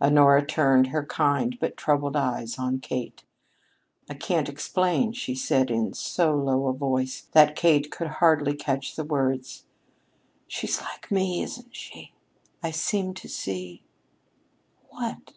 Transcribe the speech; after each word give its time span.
Honora 0.00 0.42
turned 0.42 0.86
her 0.86 1.04
kind 1.04 1.58
but 1.60 1.76
troubled 1.76 2.16
eyes 2.16 2.58
on 2.58 2.78
Kate. 2.78 3.24
"I 4.08 4.14
can't 4.14 4.48
explain," 4.48 5.12
she 5.12 5.34
said 5.34 5.70
in 5.70 5.92
so 5.92 6.34
low 6.34 6.68
a 6.68 6.72
voice 6.72 7.26
that 7.32 7.54
Kate 7.54 7.90
could 7.92 8.06
hardly 8.08 8.54
catch 8.54 8.96
the 8.96 9.04
words. 9.04 9.66
"She's 10.48 10.80
like 10.80 11.10
me, 11.10 11.42
isn't 11.42 11.76
she? 11.76 12.14
I 12.62 12.70
seemed 12.70 13.18
to 13.18 13.28
see" 13.28 13.82
"What?" 14.88 15.34